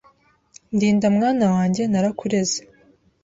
Ndinda 0.75 1.05
mwana 1.15 1.45
wanjye, 1.55 1.83
narakureze, 1.91 2.59